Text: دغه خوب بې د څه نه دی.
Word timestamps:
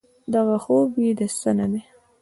دغه 0.33 0.55
خوب 0.63 0.85
بې 0.95 1.09
د 1.17 1.19
څه 1.39 1.49
نه 1.57 1.65
دی. 1.71 1.81